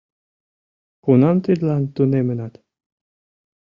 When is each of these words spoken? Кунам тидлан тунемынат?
Кунам 1.03 1.37
тидлан 1.43 1.83
тунемынат? 1.95 2.53